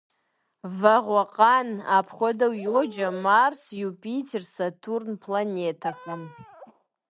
Вагъуэкъан– 0.79 1.69
апхуэдэу 1.97 2.53
йоджэ 2.65 3.07
Марс, 3.25 3.61
Юпитер, 3.87 4.43
Сатурн 4.55 5.11
планетэхэм. 5.23 6.21